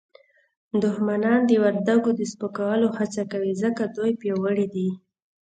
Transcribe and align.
دښمنان 0.83 1.39
د 1.45 1.51
وردګو 1.63 2.11
د 2.19 2.21
سپکولو 2.31 2.87
هڅه 2.97 3.21
کوي 3.31 3.51
ځکه 3.63 3.81
دوی 3.95 4.11
پیاوړي 4.21 4.67
دي 4.73 4.89